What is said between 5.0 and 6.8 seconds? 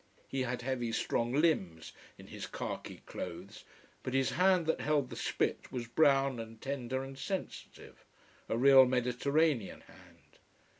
the spit was brown and